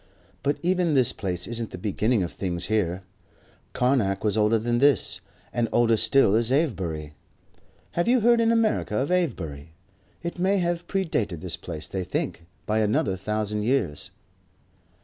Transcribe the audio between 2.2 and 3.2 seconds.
of things here.